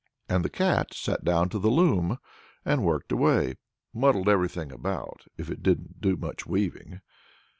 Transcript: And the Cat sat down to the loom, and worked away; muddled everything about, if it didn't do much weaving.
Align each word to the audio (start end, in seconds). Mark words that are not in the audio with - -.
And 0.27 0.43
the 0.43 0.49
Cat 0.49 0.95
sat 0.95 1.23
down 1.23 1.49
to 1.49 1.59
the 1.59 1.69
loom, 1.69 2.17
and 2.65 2.83
worked 2.83 3.11
away; 3.11 3.57
muddled 3.93 4.27
everything 4.29 4.71
about, 4.71 5.25
if 5.37 5.47
it 5.51 5.61
didn't 5.61 6.01
do 6.01 6.17
much 6.17 6.47
weaving. 6.47 7.01